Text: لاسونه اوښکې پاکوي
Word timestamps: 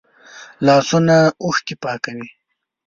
لاسونه 0.65 1.17
اوښکې 1.43 1.75
پاکوي 1.83 2.27